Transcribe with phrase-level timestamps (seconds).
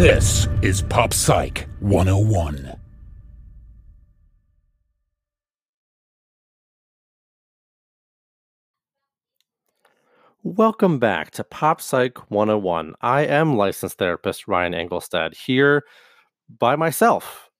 [0.00, 2.74] This is Pop Psych 101.
[10.42, 12.94] Welcome back to Pop Psych 101.
[13.02, 15.84] I am licensed therapist Ryan Engelstad here
[16.48, 17.50] by myself.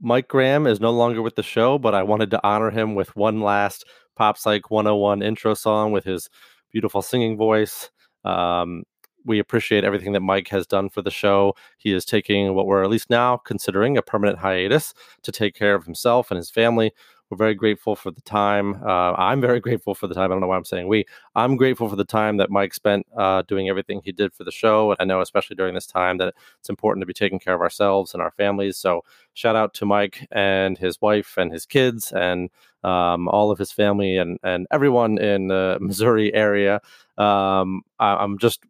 [0.00, 3.16] Mike Graham is no longer with the show, but I wanted to honor him with
[3.16, 6.30] one last Pop Psych 101 intro song with his
[6.70, 7.90] beautiful singing voice.
[8.24, 8.84] Um,
[9.24, 11.54] we appreciate everything that Mike has done for the show.
[11.78, 15.74] He is taking what we're at least now considering a permanent hiatus to take care
[15.74, 16.92] of himself and his family.
[17.30, 18.82] We're very grateful for the time.
[18.82, 20.24] Uh, I'm very grateful for the time.
[20.24, 21.04] I don't know why I'm saying we.
[21.34, 24.50] I'm grateful for the time that Mike spent uh, doing everything he did for the
[24.50, 24.92] show.
[24.92, 27.60] And I know, especially during this time, that it's important to be taking care of
[27.60, 28.78] ourselves and our families.
[28.78, 32.48] So, shout out to Mike and his wife and his kids and
[32.82, 36.80] um, all of his family and, and everyone in the Missouri area.
[37.18, 38.64] Um, I, I'm just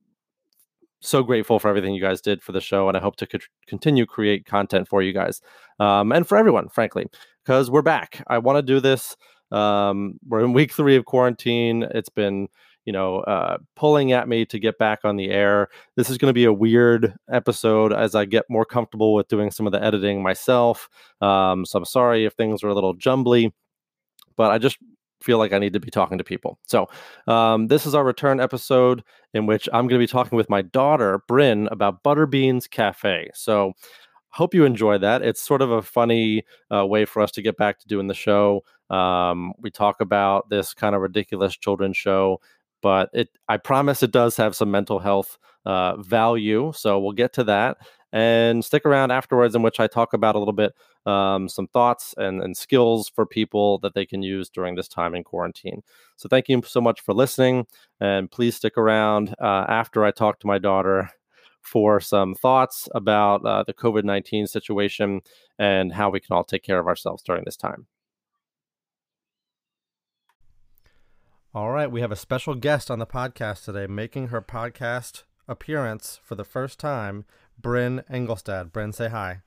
[1.00, 3.38] so grateful for everything you guys did for the show, and I hope to co-
[3.66, 5.40] continue create content for you guys
[5.80, 7.06] um, and for everyone, frankly,
[7.44, 8.22] because we're back.
[8.26, 9.16] I want to do this.
[9.50, 11.84] Um, we're in week three of quarantine.
[11.94, 12.48] It's been
[12.84, 15.68] you know uh, pulling at me to get back on the air.
[15.96, 19.50] This is going to be a weird episode as I get more comfortable with doing
[19.50, 20.88] some of the editing myself.
[21.20, 23.52] Um, so I'm sorry if things are a little jumbly,
[24.36, 24.78] but I just
[25.20, 26.58] feel like I need to be talking to people.
[26.66, 26.88] So,
[27.26, 29.02] um, this is our return episode
[29.34, 33.30] in which I'm going to be talking with my daughter, Bryn, about Butterbeans Cafe.
[33.34, 33.72] So,
[34.30, 35.22] hope you enjoy that.
[35.22, 38.14] It's sort of a funny uh, way for us to get back to doing the
[38.14, 38.62] show.
[38.90, 42.40] Um, we talk about this kind of ridiculous children's show,
[42.82, 46.72] but it I promise it does have some mental health uh, value.
[46.74, 47.78] So, we'll get to that.
[48.10, 50.72] And stick around afterwards, in which I talk about a little bit
[51.08, 55.14] um, some thoughts and, and skills for people that they can use during this time
[55.14, 55.82] in quarantine.
[56.16, 57.66] So, thank you so much for listening.
[58.00, 61.10] And please stick around uh, after I talk to my daughter
[61.62, 65.20] for some thoughts about uh, the COVID 19 situation
[65.58, 67.86] and how we can all take care of ourselves during this time.
[71.54, 76.20] All right, we have a special guest on the podcast today, making her podcast appearance
[76.22, 77.24] for the first time,
[77.60, 78.70] Bryn Engelstad.
[78.70, 79.40] Bryn, say hi.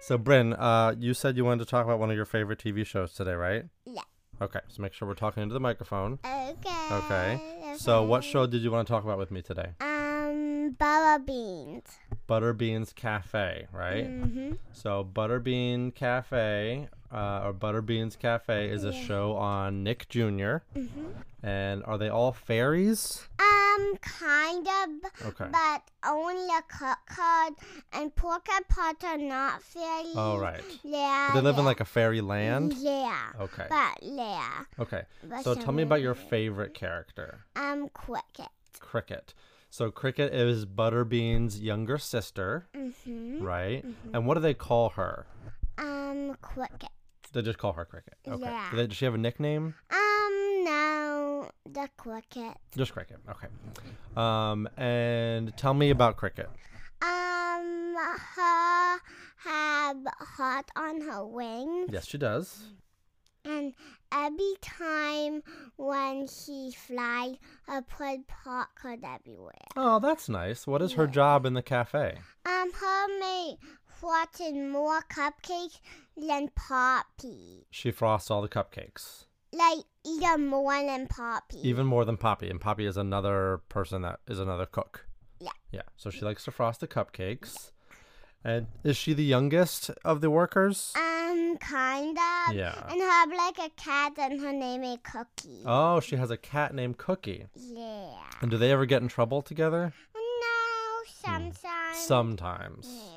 [0.00, 2.86] So, Bryn, uh, you said you wanted to talk about one of your favorite TV
[2.86, 3.64] shows today, right?
[3.84, 4.02] Yeah.
[4.40, 6.18] Okay, so make sure we're talking into the microphone.
[6.24, 6.88] Okay.
[6.92, 7.74] Okay.
[7.76, 9.70] So, what show did you want to talk about with me today?
[9.80, 11.98] Um, Baba Beans.
[12.28, 14.06] Butterbeans Cafe, right?
[14.06, 14.52] Mm-hmm.
[14.72, 19.02] So, Butterbean Cafe, uh, or Butterbeans Cafe, is a Yeah.
[19.06, 20.62] show on Nick Jr.
[20.76, 21.06] Mm-hmm.
[21.42, 23.28] And are they all fairies?
[23.38, 25.46] Um, kind of, Okay.
[25.52, 27.54] but only a cut card
[27.92, 30.12] and pork and pot are not fairy.
[30.16, 30.60] Oh, right.
[30.82, 31.30] Yeah.
[31.34, 32.74] They live in like a fairy land?
[32.74, 33.16] Yeah.
[33.40, 33.66] Okay.
[33.68, 34.64] But yeah.
[34.78, 35.02] Okay.
[35.22, 37.44] But So, tell me about your favorite character.
[37.54, 38.48] Um, cricket.
[38.80, 39.34] Cricket.
[39.70, 43.42] So Cricket is Butterbean's younger sister, Mm-hmm.
[43.42, 43.84] right?
[44.12, 45.26] And what do they call her?
[45.78, 46.88] Um, cricket.
[47.36, 48.14] They just call her Cricket.
[48.26, 48.44] Okay.
[48.44, 48.70] Yeah.
[48.70, 49.74] Do does she have a nickname?
[49.90, 52.56] Um, no, the cricket.
[52.74, 53.18] Just Cricket.
[53.28, 53.48] Okay.
[54.16, 56.48] Um, and tell me about Cricket.
[57.02, 57.94] Um,
[58.36, 58.98] her
[59.44, 62.68] have heart on her wings, Yes, she does.
[63.44, 63.74] and
[64.10, 65.42] every time
[65.76, 67.36] when she flies,
[67.68, 69.52] her put popcorn everywhere.
[69.76, 70.66] Oh, that's nice.
[70.66, 71.10] What is her Yeah.
[71.10, 72.16] job in the cafe?
[72.46, 73.58] Um, her made
[74.00, 75.80] frozen more cupcakes
[76.16, 77.66] than Poppy.
[77.70, 81.58] She frosts all the cupcakes, Like even more than Poppy.
[81.68, 82.48] even more than Poppy.
[82.50, 85.06] And Poppy is another person that is another cook.
[85.40, 85.50] Yeah.
[85.72, 85.82] Yeah.
[85.96, 87.70] So she likes to frost the cupcakes.
[88.44, 90.92] And is she the youngest of the workers?
[90.96, 92.54] um, kind of.
[92.54, 92.74] Yeah.
[92.88, 95.62] And have like a cat, and her name is Cookie.
[95.66, 97.46] Oh, she has a cat named Cookie.
[97.56, 98.14] Yeah.
[98.40, 99.92] And do they ever get in trouble together?
[100.14, 101.96] No, sometimes.
[101.98, 102.86] Sometimes.
[102.88, 103.15] Yeah.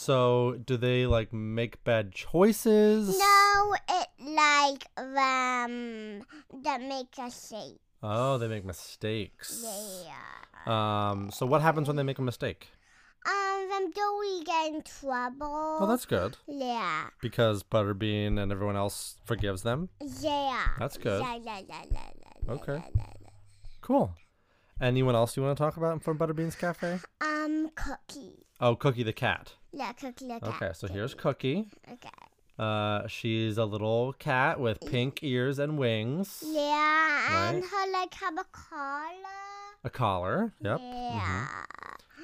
[0.00, 3.18] So, do they like make bad choices?
[3.18, 6.22] No, it like um
[6.64, 7.80] that make a shape.
[8.02, 9.62] Oh, they make mistakes.
[10.06, 11.10] Yeah.
[11.10, 12.68] Um, so what happens when they make a mistake?
[13.26, 15.78] Um, then do we get in trouble?
[15.80, 16.38] Oh, that's good.
[16.48, 17.08] yeah.
[17.20, 19.90] Because Butterbean and everyone else forgives them.
[20.20, 20.66] Yeah.
[20.78, 21.20] That's good.
[21.20, 22.06] La, la, la, la,
[22.48, 22.72] la, Okay.
[22.72, 23.30] la, la, la.
[23.82, 24.14] Cool.
[24.80, 27.00] Anyone else you want to talk about from Butterbean's Cafe?
[27.20, 28.46] Um, Cookie.
[28.62, 29.54] Oh, Cookie the cat.
[29.72, 30.48] Yeah, Cookie the cat.
[30.62, 31.66] Okay, so here's Cookie.
[31.90, 32.08] Okay.
[32.58, 36.42] Uh, she's a little cat with pink ears and wings.
[36.46, 37.70] Yeah, and Right.
[37.70, 39.14] her like have a collar.
[39.84, 40.52] A collar.
[40.60, 40.80] Yep.
[40.82, 41.46] Yeah.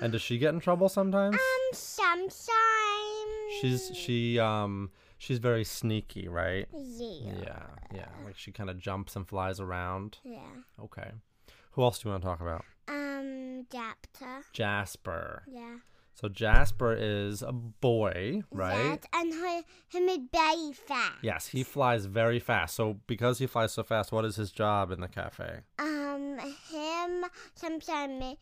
[0.03, 1.37] And does she get in trouble sometimes?
[1.37, 1.41] Um,
[1.73, 2.33] sometimes.
[3.61, 6.67] She's she um she's very sneaky, right?
[6.75, 7.33] Yeah.
[7.43, 7.63] Yeah,
[7.95, 8.09] yeah.
[8.25, 10.19] Like she kind of jumps and flies around.
[10.23, 10.41] Yeah.
[10.83, 11.13] Okay.
[11.73, 12.65] Who else do you want to talk about?
[12.89, 14.43] Um, Dapter.
[14.53, 15.45] Jasper.
[15.47, 15.77] Yeah.
[16.17, 19.03] So Jasper is a boy, right?
[19.03, 21.19] That, and her, him is very fast.
[21.21, 22.75] Yes, he flies very fast.
[22.75, 25.61] So because he flies so fast, what is his job in the cafe?
[25.79, 28.37] Um, him sometimes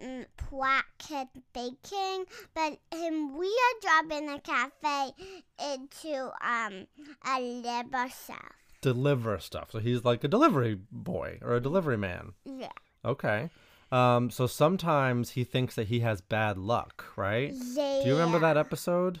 [0.00, 3.50] mm, pocket baking, but him real
[3.82, 5.10] job in the cafe
[5.64, 6.86] is to um
[7.26, 8.54] a labor stuff.
[8.82, 9.72] Deliver stuff.
[9.72, 12.34] So he's like a delivery boy or a delivery man.
[12.44, 12.68] Yeah.
[13.04, 13.50] Okay.
[13.92, 17.52] Um, so sometimes he thinks that he has bad luck, right?
[17.54, 18.00] Yeah.
[18.02, 19.20] Do you remember that episode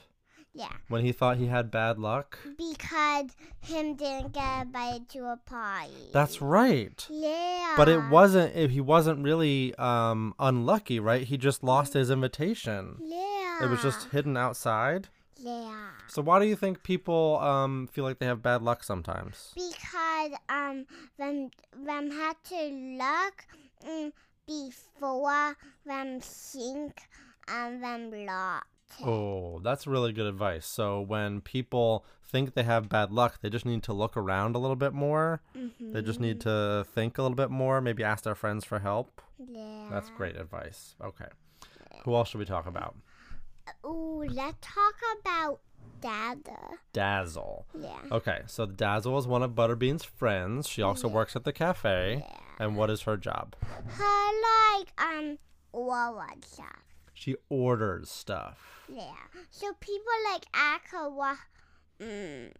[0.52, 0.72] Yeah.
[0.88, 2.38] when he thought he had bad luck?
[2.58, 3.30] Because
[3.60, 6.10] him didn't get invited to a party.
[6.12, 7.06] That's right.
[7.08, 7.74] yeah.
[7.76, 11.22] But it wasn't if he wasn't really um unlucky, right?
[11.22, 12.96] He just lost his invitation.
[13.00, 13.64] Yeah.
[13.64, 15.08] It was just hidden outside.
[15.38, 15.90] Yeah.
[16.08, 19.52] So why do you think people um feel like they have bad luck sometimes?
[19.54, 20.86] Because um
[21.18, 22.62] them them had to
[22.98, 23.46] look
[23.86, 24.12] mm,
[24.46, 27.00] before them sink
[27.48, 28.64] and them lot.
[29.04, 30.66] Oh, that's really good advice.
[30.66, 34.58] So when people think they have bad luck, they just need to look around a
[34.58, 35.42] little bit more.
[35.80, 36.84] They just need mm-hmm.
[36.84, 39.20] to think a little bit more, maybe ask their friends for help.
[39.38, 39.88] Yeah.
[39.90, 40.94] That's great advice.
[41.04, 41.26] Okay.
[42.04, 42.96] Who else should we talk about?
[43.82, 45.60] Oh, let's talk about
[46.00, 46.78] Dada.
[46.92, 47.66] Dazzle.
[47.78, 47.98] Yeah.
[48.12, 50.68] Okay, so Dazzle is one of Butterbean's friends.
[50.68, 52.24] She also works at the cafe.
[52.58, 53.54] And what is her job?
[53.88, 54.30] Her
[54.78, 55.38] like um
[55.72, 56.82] what stuff.
[57.12, 58.58] She orders stuff.
[58.88, 59.12] Yeah.
[59.50, 61.36] So people like ask her what
[62.00, 62.50] mm,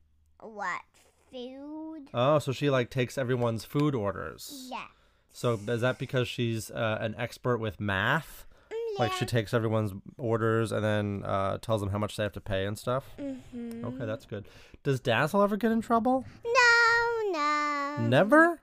[0.40, 0.82] what
[1.31, 2.08] food.
[2.14, 4.69] Oh, so she like takes everyone's food orders.
[4.70, 4.87] Yeah.
[5.32, 8.46] So is that because she's uh, an expert with math?
[8.72, 12.32] Mm, Like she takes everyone's orders and then uh, tells them how much they have
[12.32, 13.04] to pay and stuff.
[13.19, 13.84] Mhm.
[13.84, 14.46] Okay, that's good.
[14.82, 16.25] Does Dazzle ever get in trouble?
[16.44, 17.96] No, no.
[18.08, 18.60] Never.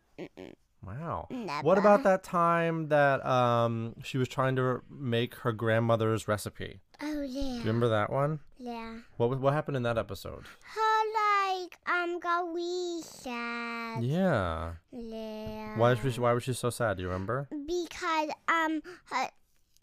[0.86, 1.28] Wow.
[1.30, 1.66] Never.
[1.66, 6.82] What about that time that um she was trying to make her grandmother's recipe?
[7.02, 7.42] Oh yeah.
[7.42, 8.40] Do you remember that one?
[8.58, 8.98] Yeah.
[9.18, 10.46] What what happened in that episode?
[10.76, 14.04] Her like um got wee sad.
[14.04, 14.74] Yeah.
[14.92, 15.78] Yeah.
[15.78, 16.98] Why was she why was she so sad?
[16.98, 17.48] Do you remember?
[17.50, 18.82] Because um
[19.12, 19.30] her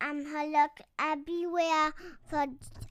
[0.01, 1.93] um her look everywhere
[2.29, 2.47] for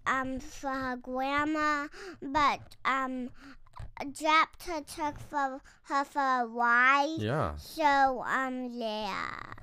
[0.07, 1.87] um for her grandma,
[2.21, 3.29] but um
[4.05, 7.17] Japta took for her for a ride.
[7.19, 7.55] Yeah.
[7.57, 9.53] So um yeah.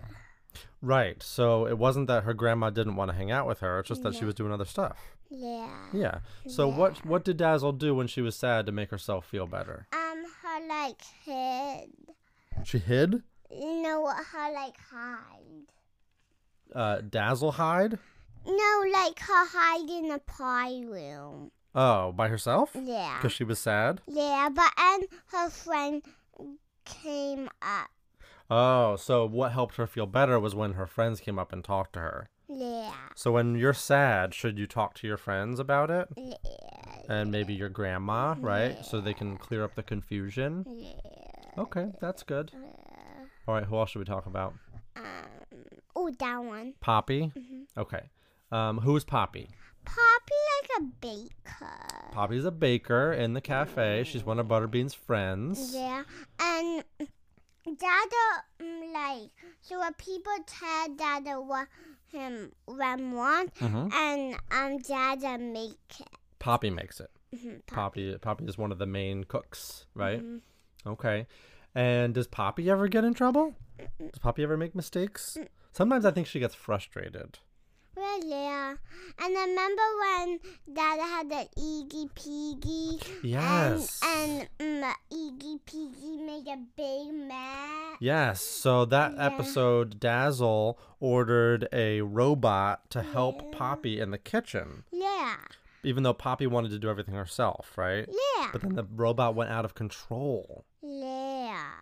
[0.82, 1.22] Right.
[1.22, 4.02] So it wasn't that her grandma didn't want to hang out with her, it's just
[4.02, 4.98] that she was doing other stuff.
[5.30, 5.68] Yeah.
[5.92, 6.18] Yeah.
[6.46, 9.86] So what what did Dazzle do when she was sad to make herself feel better?
[9.92, 11.90] Um her like hid.
[12.64, 13.22] She hid?
[13.50, 15.66] You know what her like hide.
[16.74, 17.98] Uh Dazzle hide?
[18.46, 21.50] No, like her hide in the pie room.
[21.78, 22.70] Oh, by herself?
[22.74, 23.18] Yeah.
[23.18, 24.00] Because she was sad?
[24.08, 26.02] Yeah, but and her friend
[26.86, 27.90] came up.
[28.48, 31.92] Oh, so what helped her feel better was when her friends came up and talked
[31.92, 32.30] to her.
[32.48, 32.94] Yeah.
[33.14, 36.08] So when you're sad, should you talk to your friends about it?
[36.16, 36.34] Yeah.
[37.10, 38.82] And maybe your grandma, right?
[38.84, 40.64] So they can clear up the confusion.
[40.68, 41.62] Yeah.
[41.62, 42.52] Okay, that's good.
[42.54, 43.26] Yeah.
[43.46, 44.54] All right, who else should we talk about?
[44.96, 45.04] Um.
[45.94, 46.74] Oh, that one.
[46.80, 47.32] Poppy?
[47.76, 48.10] Okay.
[48.52, 49.48] Um, who's Poppy?
[49.86, 52.12] Poppy like a baker.
[52.12, 54.04] Poppy's a baker in the cafe.
[54.04, 55.72] She's one of Butterbean's friends.
[55.74, 56.02] Yeah,
[56.40, 56.84] and
[57.64, 59.30] Dada mm, like
[59.62, 61.68] so when people tell Dada what
[62.08, 63.92] him want, Mhm.
[63.92, 66.08] and um Dada make it.
[66.38, 67.10] Poppy makes it.
[67.34, 70.22] Mhm, Poppy Poppy is one of the main cooks, right?
[70.22, 70.40] Mhm.
[70.86, 71.26] Okay.
[71.74, 73.54] And does Poppy ever get in trouble?
[73.98, 75.36] Does Poppy ever make mistakes?
[75.72, 77.38] Sometimes I think she gets frustrated.
[77.96, 78.74] Well, yeah.
[79.18, 80.38] And remember when
[80.72, 83.00] Dada had the Iggy Piggy?
[83.26, 84.00] Yes.
[84.04, 87.96] And, and Iggy Piggy made a big mess.
[88.00, 88.42] Yes.
[88.42, 89.26] So that Yeah.
[89.26, 93.48] episode, Dazzle ordered a robot to help Yeah.
[93.58, 95.36] Poppy in the kitchen, Yeah.
[95.82, 98.06] even though Poppy wanted to do everything herself, right?
[98.08, 98.50] Yeah.
[98.52, 100.64] But then the robot went out of control.
[100.82, 101.25] Yeah.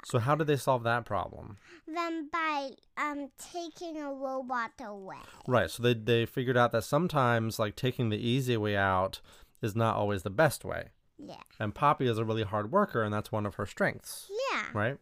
[0.04, 1.56] So how did they solve that problem?
[1.86, 5.16] Then by um taking a robot away.
[5.46, 5.70] Right.
[5.70, 9.20] So they they figured out that sometimes like taking the easy way out
[9.62, 10.88] is not always the best way.
[11.18, 11.42] Yeah.
[11.58, 14.64] And Poppy is a really hard worker and that's one of her strengths, Yeah.
[14.74, 14.98] right?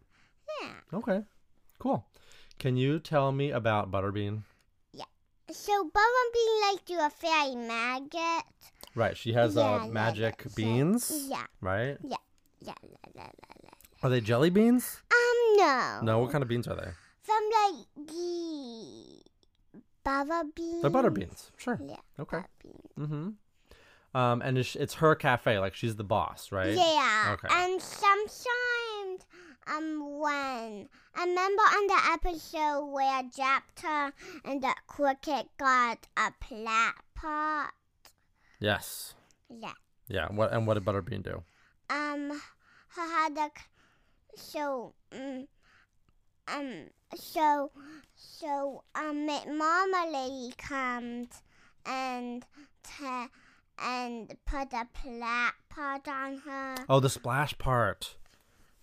[0.60, 0.72] Yeah.
[0.94, 1.22] Okay.
[1.78, 2.04] Cool.
[2.58, 4.42] Can you tell me about Butterbean?
[4.92, 5.04] Yeah.
[5.50, 8.44] So Butterbean like do a fairy maggot.
[8.94, 11.96] Right, she has Yeah, uh, yeah, magic yeah, so- beans, Yeah, right?
[12.04, 12.16] yeah,
[12.60, 12.74] Yeah.
[12.82, 13.51] la, la, la.
[14.02, 15.02] Are they jelly beans?
[15.10, 16.00] Um, no.
[16.02, 16.88] No, what kind of beans are they?
[17.22, 19.22] From like the
[20.04, 20.82] Baba beans.
[20.82, 21.52] They're butter beans.
[21.56, 21.78] Sure.
[21.84, 21.96] Yeah.
[22.18, 22.40] Okay.
[22.98, 23.28] Mm-hmm.
[24.14, 26.74] Um, and it's, it's her cafe, like she's the boss, right?
[26.74, 27.34] Yeah.
[27.34, 27.48] Okay.
[27.50, 29.26] And sometimes,
[29.66, 34.12] um, when I remember on the episode where Japta
[34.44, 37.70] and the cricket got a plat pot.
[38.58, 39.14] Yes.
[39.48, 39.72] Yeah.
[40.08, 40.26] Yeah.
[40.30, 41.42] What and what did Butterbean do?
[41.88, 42.30] Um,
[42.88, 43.50] her had a
[44.36, 45.46] so um,
[46.48, 46.84] um
[47.14, 47.70] so
[48.14, 51.42] so um Mama Lady comes
[51.86, 52.44] and
[53.78, 55.54] and put a plat
[56.06, 56.76] on her.
[56.88, 58.16] Oh, the splash part,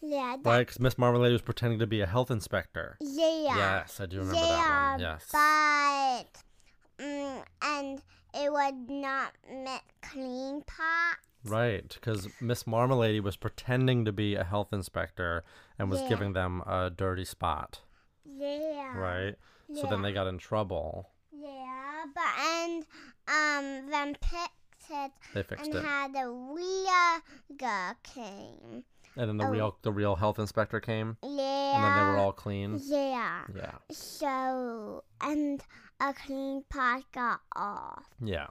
[0.01, 0.37] Yeah.
[0.43, 0.59] That, right?
[0.59, 2.97] Because Miss Marmalade was pretending to be a health inspector.
[2.99, 3.55] Yeah.
[3.55, 4.99] Yes, I do remember yeah, that one.
[4.99, 5.27] Yes.
[5.31, 8.01] but um, and
[8.33, 11.17] it was not meant clean pot.
[11.45, 15.43] Right, because Miss Marmalady was pretending to be a health inspector
[15.77, 16.09] and was Yeah.
[16.09, 17.81] giving them a dirty spot.
[18.25, 18.97] Yeah.
[18.97, 19.35] Right.
[19.69, 19.81] Yeah.
[19.81, 21.09] So then they got in trouble.
[21.31, 22.85] Yeah, but and
[23.27, 28.83] um then picked it They fixed and it, had a real girl came.
[29.15, 29.49] and then the oh.
[29.49, 31.75] real the real health inspector came, Yeah.
[31.75, 32.79] and then they were all clean.
[32.83, 33.43] Yeah.
[33.55, 33.75] Yeah.
[33.91, 35.63] So and
[36.01, 38.47] a clean pot got off Yeah.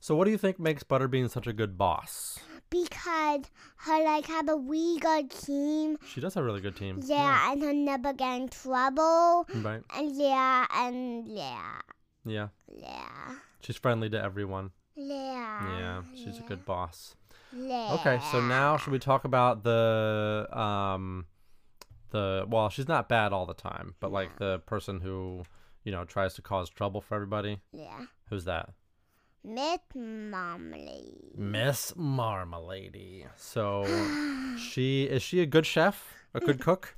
[0.00, 2.38] So what do you think makes Butterbean such a good boss?
[2.70, 3.40] because
[3.78, 5.98] her like have a really good team.
[6.06, 7.00] She does have a really good team.
[7.04, 9.48] Yeah, and her never get in trouble.
[9.56, 9.82] Right.
[9.96, 11.80] And yeah, and yeah,
[12.24, 12.48] Yeah.
[12.72, 14.70] yeah, She's friendly to everyone.
[14.94, 15.78] yeah.
[15.80, 16.02] Yeah.
[16.14, 17.16] She's a good boss.
[17.52, 17.96] Yeah.
[17.98, 21.26] Okay, so now should we talk about the um
[22.10, 25.42] the well, she's not bad all the time, but like the person who,
[25.82, 27.58] you know, tries to cause trouble for everybody.
[27.72, 28.04] Yeah.
[28.28, 28.70] Who's that?
[29.42, 31.36] Miss Marmalade.
[31.36, 33.26] Miss Marmalady.
[33.36, 33.84] So
[34.58, 36.14] she is she a good chef?
[36.34, 36.96] A good cook?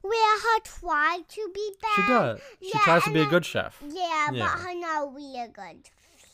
[0.00, 1.94] Where her try to be bad.
[1.94, 2.40] She does.
[2.60, 3.82] She Yeah, tries to be a good chef.
[3.86, 4.46] Yeah, Yeah.
[4.54, 5.88] but her not really good.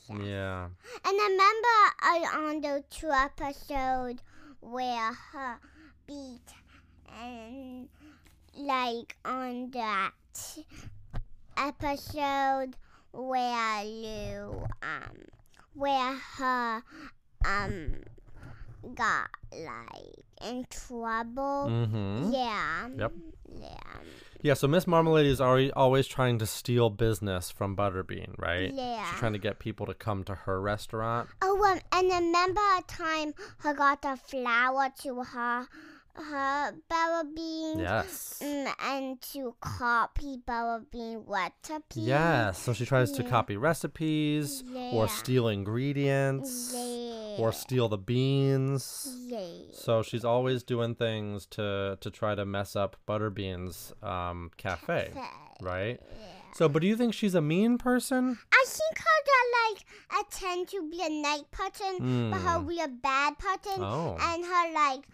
[0.07, 0.17] chef.
[0.25, 0.65] Yeah.
[1.05, 4.23] And I remember uh, on the two episode
[4.61, 5.59] where her
[6.07, 6.41] beat
[7.21, 7.89] and
[8.55, 10.13] like on that
[11.57, 12.77] episode
[13.13, 15.08] where you um
[15.79, 16.83] where her
[17.45, 17.95] um
[18.95, 21.67] got like in trouble.
[21.69, 22.33] Mhm.
[22.33, 22.89] Yeah.
[22.97, 23.13] Yep.
[23.61, 23.77] Yeah.
[24.41, 28.73] Yeah, so Miss Marmalade is already always trying to steal business from Butterbean, right?
[28.73, 29.05] Yeah.
[29.11, 31.29] She's trying to get people to come to her restaurant.
[31.43, 35.67] Oh, um, and remember a time her got a flower to her,
[36.23, 37.79] her Bella Bean?
[37.81, 38.41] Yes.
[38.43, 42.07] Mm, and to copy Bella Bean recipes?
[42.07, 47.37] Yes, so she tries to copy recipes or steal ingredients Yeah.
[47.39, 49.09] or steal the beans.
[49.27, 49.73] Yeah.
[49.73, 55.29] So she's always doing things to to try to mess up Butterbean's um, cafe, cafe,
[55.61, 56.01] right?
[56.55, 58.39] So, but do you think she's a mean person?
[58.53, 62.69] I think her that like I tend to be a nice person, but her Mm.
[62.69, 64.17] be a bad person, Oh.
[64.19, 65.07] and her like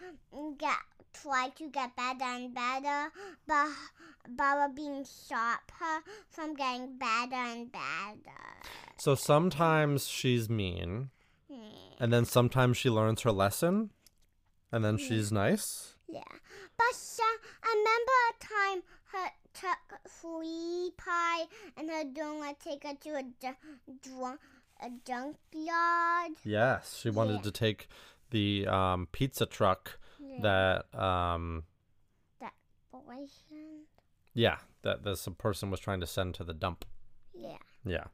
[0.57, 0.77] get
[1.21, 3.11] try to get better and better,
[3.47, 3.67] but
[4.27, 8.41] Bella Bean stop her from getting better and better.
[8.97, 11.09] So sometimes she's mean,
[11.51, 11.93] Hmm.
[11.99, 13.91] and then sometimes she learns her lesson,
[14.71, 15.95] and then she's nice.
[16.07, 16.21] Yeah,
[16.77, 21.45] but some, I remember a time her took free pie
[21.77, 23.23] and her doing take her to a
[24.01, 24.39] drunk
[24.81, 26.33] a junkyard.
[26.43, 27.41] Yes, she wanted Yeah.
[27.43, 27.87] to take
[28.31, 29.97] the um, pizza truck
[30.35, 30.81] Yeah.
[30.91, 31.63] that um,
[32.39, 32.53] that
[32.91, 33.87] boyfriend.
[34.33, 36.85] yeah that this person was trying to send to the dump.
[37.33, 37.57] Yeah.
[37.85, 38.05] Yeah.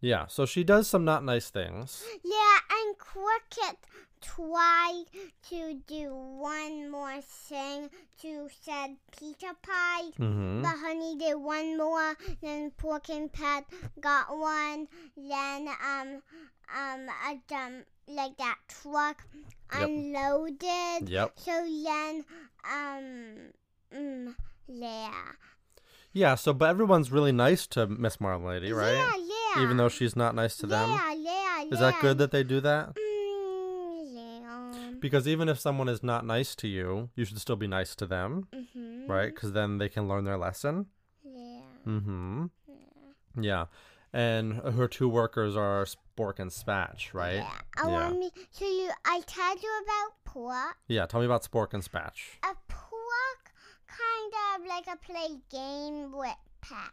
[0.00, 2.04] Yeah, so she does some not nice things.
[2.24, 3.78] Yeah, and Cricket
[4.22, 5.04] tried
[5.50, 10.10] to do one more thing to said pizza pie.
[10.18, 10.62] Mm-hmm.
[10.62, 13.64] But Honey did one more, then Pork and Pet
[14.00, 16.22] got one, then um
[16.74, 19.22] um a dump like that truck
[19.78, 19.88] Yep.
[19.88, 21.08] unloaded.
[21.08, 21.32] Yep.
[21.36, 21.52] So
[21.84, 22.24] then
[22.70, 23.52] um
[23.94, 24.34] mm,
[24.68, 25.10] yeah.
[26.14, 28.92] Yeah, so but everyone's really nice to Miss Marmalady, right?
[28.92, 29.12] Yeah,
[29.56, 29.62] yeah.
[29.62, 30.90] Even though she's not nice to them.
[30.90, 31.72] Yeah, yeah, yeah.
[31.72, 32.94] Is that good that they do that?
[32.94, 33.11] Mm.
[35.02, 38.06] Because even if someone is not nice to you, you should still be nice to
[38.06, 39.08] them, Mhm.
[39.08, 39.34] right?
[39.34, 40.86] Because then they can learn their lesson.
[41.22, 41.60] Yeah.
[41.86, 42.46] Mm-hmm.
[43.40, 43.66] Yeah.
[44.14, 47.36] And her two workers are Spork and Spatch, right?
[47.36, 47.60] Yeah.
[47.76, 47.92] I Yeah.
[48.08, 50.76] want me so you I told you about pork.
[50.86, 52.38] Yeah, tell me about Spork and Spatch.
[52.44, 53.42] A pork
[53.88, 54.32] kind
[54.62, 56.92] of like a play game with Pat.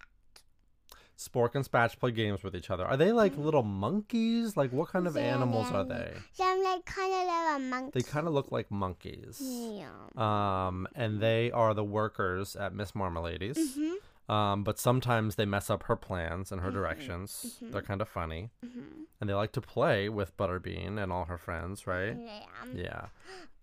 [1.20, 2.86] Spork and Spatch play games with each other.
[2.86, 4.56] Are they like little monkeys?
[4.56, 6.14] Like what kind of Yeah, animals are they?
[6.32, 7.92] So I'm like kind of like a monkey.
[8.00, 9.42] They kind of look like monkeys.
[9.44, 9.90] Yeah.
[10.16, 13.78] Um, and they are the workers at Miss Marmalady's.
[13.78, 13.96] Mhm.
[14.34, 17.58] Um, but sometimes they mess up her plans and her directions.
[17.62, 19.06] They're kind of funny, Mhm.
[19.20, 22.16] and they like to play with Butterbean and all her friends, right?
[22.16, 22.46] Yeah.
[22.74, 23.06] Yeah.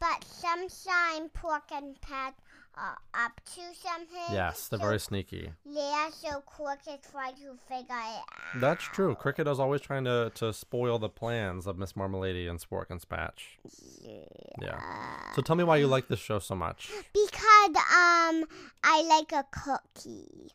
[0.00, 2.34] But sometimes Pork and Pat
[2.76, 4.34] are up to something.
[4.34, 5.50] Yes, they're so, very sneaky.
[5.64, 8.60] Yeah, so Cricket try to figure it out.
[8.60, 9.14] That's true.
[9.14, 13.00] Cricket is always trying to, to spoil the plans of Miss Marmalady and Spork and
[13.00, 13.58] Spatch.
[14.02, 14.24] Yeah.
[14.60, 15.34] yeah.
[15.34, 16.90] So tell me why you like this show so much.
[17.12, 18.44] Because um,
[18.84, 20.50] I like a cookie.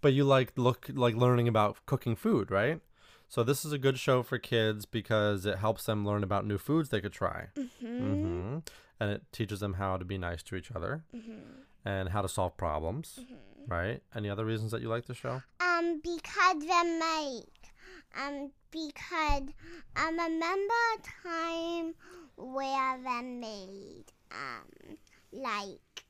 [0.00, 2.80] But you like look like learning about cooking food, right?
[3.28, 6.58] So this is a good show for kids because it helps them learn about new
[6.58, 7.46] foods they could try.
[7.56, 7.98] Mm-hmm.
[7.98, 8.58] hmm
[9.02, 11.40] And it teaches them how to be nice to each other Mm-hmm.
[11.84, 13.18] and how to solve problems,
[13.66, 14.00] right?
[14.14, 15.42] Any other reasons that you like the show?
[15.60, 17.60] Um, because they make.
[18.20, 19.48] Um, because
[19.96, 21.94] I remember a time
[22.36, 24.96] where they made um
[25.32, 26.04] like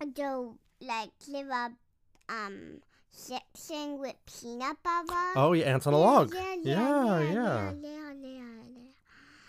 [0.00, 1.66] the like liver
[2.28, 2.80] um
[3.12, 5.32] fixing with peanut butter.
[5.36, 6.32] Oh, yeah, ants on a log.
[6.34, 7.32] Yeah, yeah, yeah, yeah.
[7.32, 8.38] yeah, yeah, yeah,
[8.78, 8.83] yeah.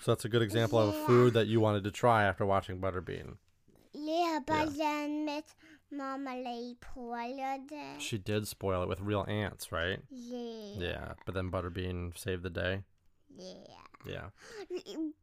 [0.05, 2.79] So that's a good example of a food that you wanted to try after watching
[2.79, 3.37] Butterbean.
[3.91, 5.45] Yeah, but then Miss
[5.91, 7.99] Marmalade spoiled it.
[8.03, 9.97] She did spoil it with real ants, right?
[10.11, 10.75] Yeah.
[10.77, 12.83] Yeah, but then Butterbean saved the day.
[13.35, 13.55] Yeah.
[14.05, 14.29] Yeah,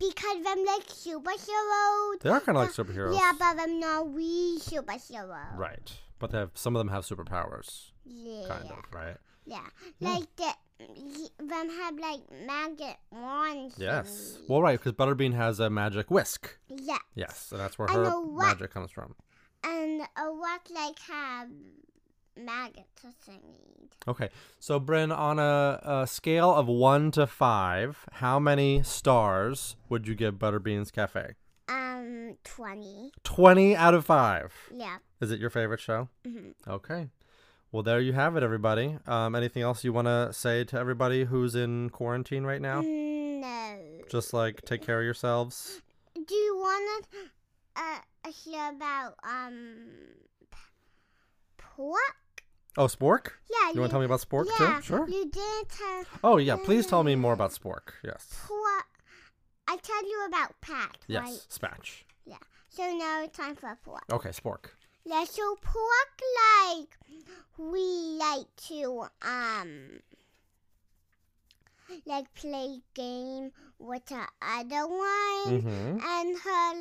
[0.01, 2.21] Because I'm like superheroes.
[2.21, 5.57] they are kind of like uh, superheroes, Yeah, but I'm not we superheroes.
[5.57, 5.93] right?
[6.19, 8.49] But they have some of them have superpowers, Yeah.
[8.49, 9.19] kind of, right?
[9.47, 9.61] Yeah.
[10.01, 10.09] Yeah.
[10.15, 10.53] Like the
[11.52, 13.76] them have like maggot wands.
[13.78, 14.38] Yes.
[14.49, 16.59] Well, right, because Butterbean has a magic whisk.
[16.68, 16.99] Yeah.
[17.14, 19.14] Yes, and that's where I her magic comes from.
[19.64, 21.49] And a what like have
[22.37, 23.88] maggots or thingy.
[24.09, 30.09] Okay, so Bryn, on a, a scale of one to five, how many stars would
[30.09, 31.35] you give Butterbean's Cafe?
[31.68, 33.12] Um, twenty.
[33.22, 34.53] Twenty out of five.
[34.74, 34.96] Yeah.
[35.20, 36.09] Is it your favorite show?
[36.27, 37.09] hmm Okay.
[37.72, 38.98] Well, there you have it, everybody.
[39.06, 42.82] Um, anything else you want to say to everybody who's in quarantine right now?
[42.82, 43.78] No.
[44.11, 45.80] Just like take care of yourselves.
[46.14, 49.87] Do you want to uh, hear about um
[51.56, 52.44] pork?
[52.76, 53.32] Oh, Spork?
[53.50, 53.72] Yeah.
[53.74, 54.82] You want to tell me about Spork yeah, too?
[54.82, 55.08] Sure.
[55.08, 56.56] You did tell Oh, yeah.
[56.56, 57.92] Please tell me more about Spork.
[58.04, 58.26] Yes.
[58.46, 58.87] pork.
[59.68, 61.22] I tell you about Pat, Yes.
[61.22, 61.70] right?
[61.72, 62.02] Spatch.
[62.26, 62.37] Yeah.
[62.70, 64.04] So now it's time for pork.
[64.12, 64.70] Okay, Spork.
[65.07, 66.21] So pork
[66.79, 66.99] like
[67.59, 67.81] we
[68.19, 70.01] like to um
[72.07, 75.99] like play game with the other one Mm-hmm.
[76.01, 76.73] and her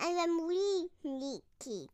[0.00, 1.86] and then we need to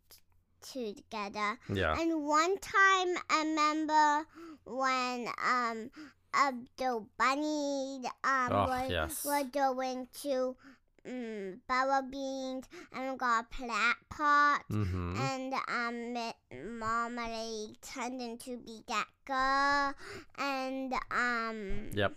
[0.72, 1.58] together.
[1.72, 1.98] Yeah.
[1.98, 4.26] And one time I remember
[4.64, 5.90] when um
[6.78, 9.24] the bunny um Oh, was, yes.
[9.24, 10.56] were going to
[11.06, 15.16] um Bella Beans and got a plat pot Mm-hmm.
[15.20, 19.06] and um Marmalade turned into be that
[20.38, 22.14] and um Yep.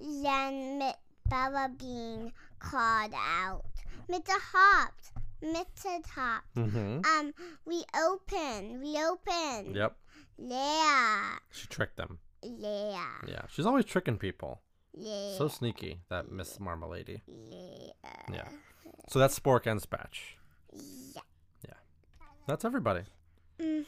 [0.00, 0.92] then
[1.28, 3.64] Bella Bean called out
[4.08, 4.30] Mr.
[4.52, 6.06] Hops Mr.
[6.14, 7.00] Hops Mm-hmm.
[7.04, 7.32] um
[7.64, 9.96] we open we open Yep.
[10.38, 12.18] yeah She tricked them.
[12.42, 13.42] yeah Yeah.
[13.50, 14.60] She's always tricking people.
[14.94, 17.20] Yeah So sneaky, that Miss Marmalady.
[17.26, 17.92] yeah
[18.32, 18.48] Yeah.
[19.08, 20.36] So that's Spork and Spatch.
[20.72, 21.20] yeah
[21.66, 21.74] Yeah.
[22.46, 23.02] That's everybody.
[23.60, 23.84] mhm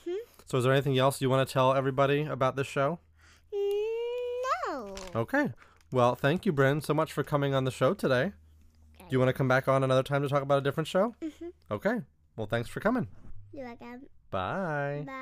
[0.47, 2.99] So is there anything else you want to tell everybody about this show?
[3.53, 5.53] no Okay.
[5.93, 8.33] Well, thank you, Bryn, so much for coming on the show today.
[8.97, 9.05] Okay.
[9.05, 11.15] Do you want to come back on another time to talk about a different show?
[11.23, 11.53] Mhm.
[11.71, 12.01] Okay.
[12.37, 13.07] Well, thanks for coming.
[13.53, 15.05] you're welcome Bye.
[15.07, 15.13] bye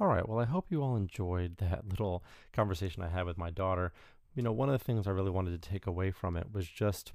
[0.00, 0.28] All right.
[0.28, 3.92] Well, I hope you all enjoyed that little conversation I had with my daughter.
[4.34, 6.68] You know, one of the things I really wanted to take away from it was
[6.68, 7.12] just,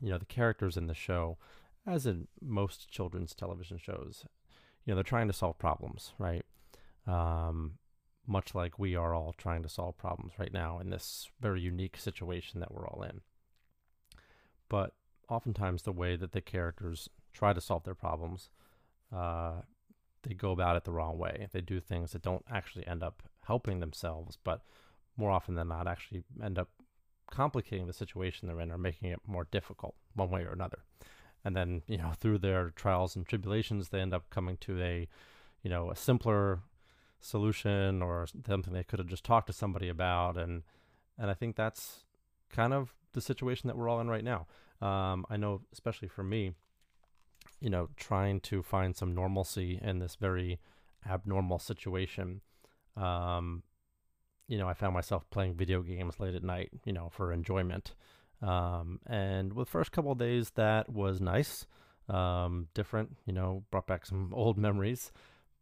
[0.00, 1.38] you know, the characters in the show,
[1.86, 4.24] as in most children's television shows,
[4.84, 6.44] you know, they're trying to solve problems, right?
[7.06, 7.78] Um,
[8.26, 11.96] much like we are all trying to solve problems right now in this very unique
[11.96, 13.22] situation that we're all in.
[14.68, 14.92] But
[15.28, 18.50] oftentimes, the way that the characters try to solve their problems,
[19.14, 19.62] uh,
[20.22, 21.48] they go about it the wrong way.
[21.52, 24.62] They do things that don't actually end up helping themselves, but
[25.16, 26.68] more often than not, actually end up
[27.30, 30.84] complicating the situation they're in or making it more difficult one way or another.
[31.44, 35.08] And then, you know, through their trials and tribulations, they end up coming to a,
[35.62, 36.60] you know, a simpler
[37.20, 40.36] solution or something they could have just talked to somebody about.
[40.36, 40.62] And,
[41.18, 42.04] and I think that's
[42.50, 44.46] kind of the situation that we're all in right now.
[44.80, 46.52] Um, I know, especially for me,
[47.60, 50.60] you know, trying to find some normalcy in this very
[51.08, 52.40] abnormal situation.
[52.96, 53.62] Um,
[54.46, 57.94] you know, I found myself playing video games late at night, you know, for enjoyment.
[58.40, 61.66] Um, and with the first couple days, that was nice,
[62.08, 65.12] um, different, you know, brought back some old memories.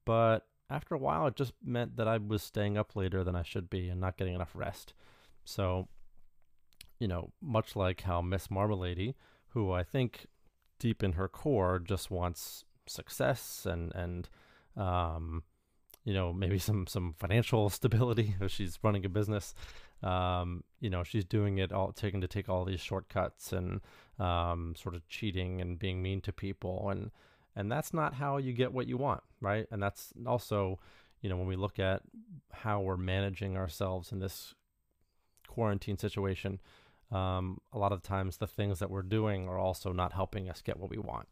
[0.04, 3.42] But after a while, it just meant that I was staying up later than I
[3.42, 4.92] should be and not getting enough rest.
[5.44, 5.88] So,
[6.98, 9.14] you know, much like how Miss Marmalady,
[9.48, 10.26] who I think
[10.78, 14.28] deep in her core just wants success and and
[14.76, 15.42] um,
[16.04, 19.54] you know maybe some some financial stability if she's running a business.
[20.02, 23.80] Um, you know she's doing it all taking to take all these shortcuts and
[24.18, 26.90] um, sort of cheating and being mean to people.
[26.90, 27.10] And
[27.54, 29.66] and that's not how you get what you want right?
[29.70, 30.78] And that's also
[31.22, 32.02] you know when we look at
[32.52, 34.54] how we're managing ourselves in this
[35.48, 36.60] quarantine situation
[37.10, 40.62] um, a lot of times the things that we're doing are also not helping us
[40.62, 41.28] get what we want.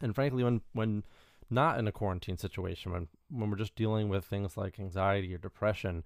[0.00, 1.04] And frankly, when when
[1.50, 5.38] not in a quarantine situation, when when we're just dealing with things like anxiety or
[5.38, 6.04] depression,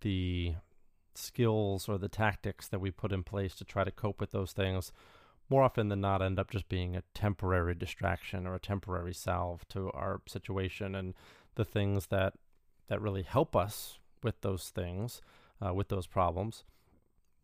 [0.00, 0.54] the
[1.14, 4.52] skills or the tactics that we put in place to try to cope with those
[4.52, 4.92] things
[5.48, 9.68] more often than not end up just being a temporary distraction or a temporary salve
[9.68, 11.12] to our situation and
[11.56, 12.34] the things that
[12.88, 15.20] that really help us with those things
[15.60, 16.64] uh, with those problems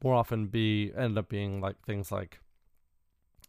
[0.02, 2.40] more often be end up being like things like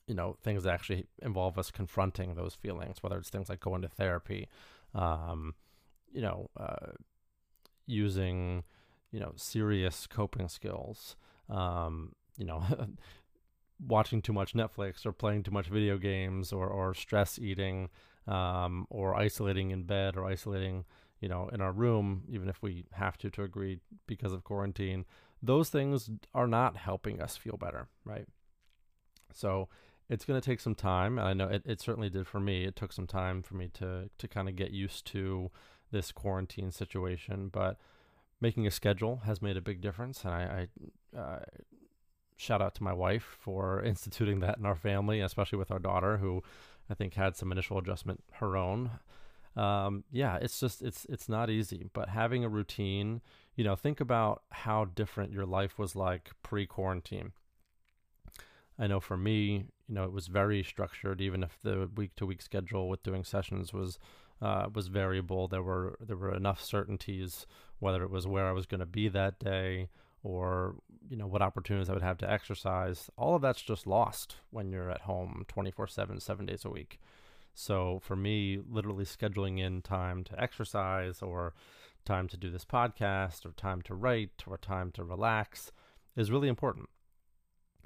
[0.07, 3.81] you know things that actually involve us confronting those feelings whether it's things like going
[3.81, 4.47] to therapy
[4.95, 5.53] um,
[6.11, 6.93] you know uh,
[7.85, 8.63] using
[9.11, 11.15] you know serious coping skills
[11.49, 12.63] um, you know
[13.87, 17.89] watching too much netflix or playing too much video games or, or stress eating
[18.27, 20.83] um, or isolating in bed or isolating
[21.21, 25.05] you know in our room even if we have to to agree because of quarantine
[25.41, 28.25] those things are not helping us feel better, right?
[29.33, 29.69] So
[30.09, 31.17] it's going to take some time.
[31.17, 32.65] And I know it, it certainly did for me.
[32.65, 35.51] It took some time for me to, to kind of get used to
[35.91, 37.77] this quarantine situation, but
[38.41, 40.23] making a schedule has made a big difference.
[40.23, 40.67] And I,
[41.15, 41.39] I uh,
[42.35, 46.17] shout out to my wife for instituting that in our family, especially with our daughter,
[46.17, 46.43] who
[46.89, 48.91] I think had some initial adjustment her own
[49.55, 51.89] um, yeah, it's just it's it's not easy.
[51.93, 53.21] But having a routine,
[53.59, 57.33] you know, think about how different your life was like pre-quarantine.
[58.79, 61.19] I know for me, you know, it was very structured.
[61.19, 63.99] Even if the week-to-week schedule with doing sessions was
[64.41, 67.45] uh, was variable, there were there were enough certainties
[67.79, 69.89] whether it was where I was going to be that day
[70.23, 70.75] or
[71.09, 73.09] you know what opportunities I would have to exercise.
[73.17, 77.01] All of that's just lost when you're at home 24/7, 7 days a week.
[77.53, 81.53] So for me, literally scheduling in time to exercise or
[82.05, 85.71] time to do this podcast or time to write or time to relax
[86.15, 86.89] is really important.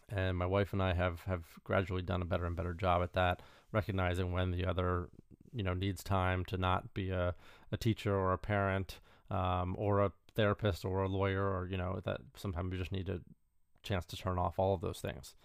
[0.10, 3.13] And my wife and I have have gradually done a better and better job at
[3.13, 5.10] that, recognizing when the other,
[5.52, 7.36] you know, needs time to not be a,
[7.71, 8.99] a teacher or a parent
[9.32, 13.10] um, or a therapist or a lawyer or, you know, that sometimes you just need
[13.10, 13.21] a
[13.82, 15.36] chance to turn off all of those things.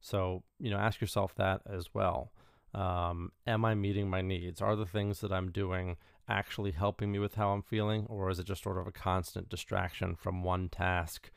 [0.00, 2.32] So, you know, ask yourself that as well.
[2.72, 4.60] Um, am I meeting my needs?
[4.60, 5.96] Are the things that I'm doing
[6.30, 9.48] actually helping me with how I'm feeling, or is it just sort of a constant
[9.48, 11.30] distraction from one task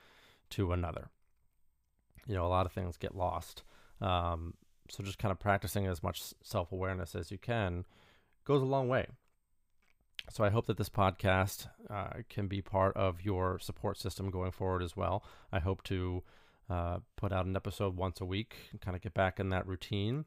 [0.52, 1.10] to another?
[2.28, 3.64] You know, a lot of things get lost.
[4.00, 4.54] Um,
[4.90, 7.86] so just kind of practicing as much self awareness as you can
[8.46, 9.08] goes a long way.
[10.30, 14.52] So I hope that this podcast uh, can be part of your support system going
[14.52, 15.24] forward as well.
[15.52, 16.24] I hope to
[16.70, 19.68] uh, put out an episode once a week and kind of get back in that
[19.68, 20.26] routine.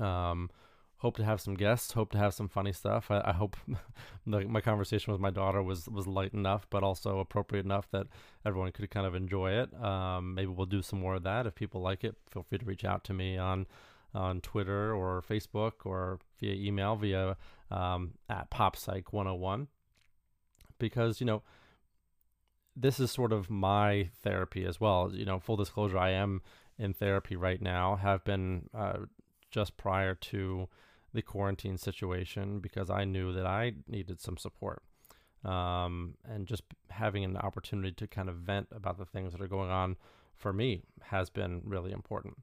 [0.00, 0.50] Um,
[0.98, 1.92] hope to have some guests.
[1.92, 3.10] Hope to have some funny stuff.
[3.10, 3.56] I, I hope
[4.26, 8.06] the, my conversation with my daughter was was light enough, but also appropriate enough that
[8.44, 9.72] everyone could kind of enjoy it.
[9.82, 11.46] Um, maybe we'll do some more of that.
[11.46, 13.66] If people like it, feel free to reach out to me on
[14.14, 17.36] on Twitter or Facebook or via email via
[17.70, 19.66] um, at PopPsych101
[20.78, 21.42] because you know
[22.74, 25.10] this is sort of my therapy as well.
[25.12, 26.42] You know, full disclosure, I am
[26.78, 27.96] in therapy right now.
[27.96, 28.98] Have been uh,
[29.50, 30.68] just prior to
[31.18, 34.84] the quarantine situation because I knew that I needed some support.
[35.44, 39.48] Um, and just having an opportunity to kind of vent about the things that are
[39.48, 39.96] going on
[40.36, 42.36] for me has been really important.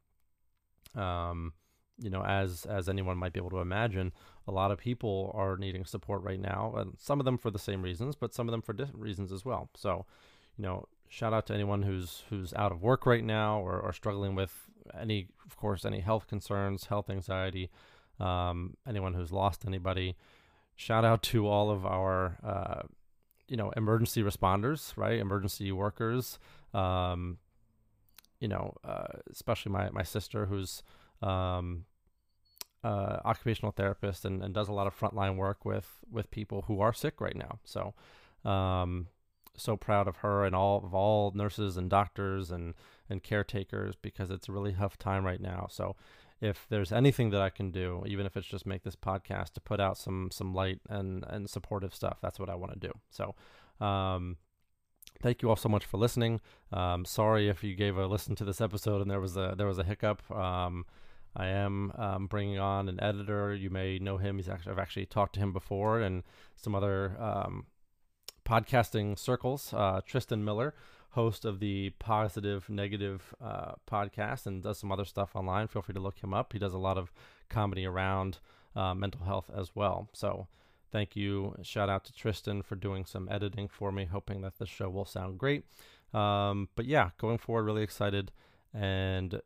[0.94, 1.54] Um,
[1.98, 4.12] you know, as as anyone might be able to imagine,
[4.46, 7.60] a lot of people are needing support right now, and some of them for the
[7.60, 9.70] same reasons, but some of them for different reasons as well.
[9.76, 10.06] So,
[10.58, 13.94] you know, shout out to anyone who's who's out of work right now or, or
[13.94, 17.70] struggling with any, of course, any health concerns, health anxiety,
[18.20, 20.16] um, anyone who's lost anybody.
[20.76, 22.82] Shout out to all of our, uh,
[23.48, 25.20] you know, emergency responders, right?
[25.20, 26.38] Emergency workers.
[26.74, 27.38] Um,
[28.40, 30.84] you know, uh, especially my my sister who's
[31.22, 31.86] um,
[32.84, 36.82] uh, occupational therapist and, and does a lot of frontline work with with people who
[36.82, 37.60] are sick right now.
[37.64, 37.94] So,
[38.50, 39.08] um,
[39.58, 42.76] so proud of her and all of all nurses and doctors and
[43.10, 45.68] and caretakers because it's a really tough time right now.
[45.70, 45.96] So,
[46.42, 49.62] if there's anything that I can do, even if it's just make this podcast to
[49.62, 52.94] put out some some light and and supportive stuff, that's what I want to do.
[53.10, 53.36] So,
[53.86, 54.38] um,
[55.22, 56.42] thank you all so much for listening.
[56.72, 59.68] Um, sorry if you gave a listen to this episode and there was a there
[59.68, 60.30] was a hiccup.
[60.32, 60.86] Um,
[61.38, 63.54] I am um, bringing on an editor.
[63.54, 64.38] You may know him.
[64.38, 66.24] He's actually I've actually talked to him before and
[66.56, 67.66] some other um,
[68.46, 69.74] podcasting circles.
[69.74, 70.74] Uh, Tristan Miller,
[71.16, 75.68] host of the Positive Negative uh, podcast, and does some other stuff online.
[75.68, 76.54] Feel free to look him up.
[76.54, 77.12] He does a lot of
[77.50, 78.40] comedy around
[78.76, 80.10] uh, mental health as well.
[80.14, 80.48] So
[80.92, 81.56] thank you.
[81.64, 85.06] Shout out to Tristan for doing some editing for me, hoping that the show will
[85.06, 85.64] sound great.
[86.14, 88.32] Um, but yeah, going forward, really excited
[88.74, 89.42] and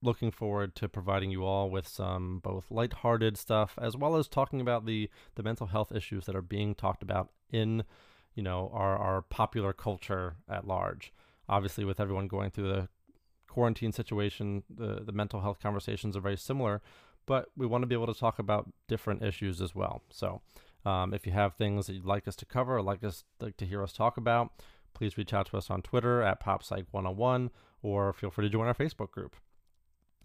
[0.00, 4.60] looking forward to providing you all with some both lighthearted stuff as well as talking
[4.60, 7.84] about the the mental health issues that are being talked about in
[8.34, 11.12] you know our our popular culture at large.
[11.48, 12.88] Obviously, with everyone going through the
[13.48, 16.82] quarantine situation, the the mental health conversations are very similar,
[17.26, 20.02] but we want to be able to talk about different issues as well.
[20.10, 20.40] So,
[20.84, 23.56] um, if you have things that you'd like us to cover or like us like
[23.58, 24.52] to hear us talk about,
[24.94, 27.50] please reach out to us on Twitter at PopPsych101
[27.82, 29.36] or feel free to join our Facebook group.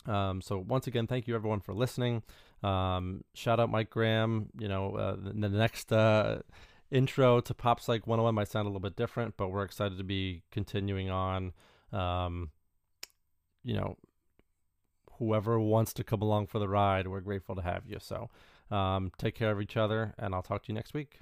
[0.05, 2.23] Um, so once again, thank you everyone for listening.
[2.63, 4.49] Um, shout out Mike Graham.
[4.57, 6.39] You know, uh, the, the next uh,
[6.91, 10.03] intro to Pop Psych 101 might sound a little bit different, but we're excited to
[10.03, 11.53] be continuing on.
[11.91, 12.51] Um,
[13.63, 13.97] you know,
[15.17, 17.97] whoever wants to come along for the ride, we're grateful to have you.
[17.99, 18.29] So
[18.71, 21.19] um, take care of each other, and I'll talk to you next week.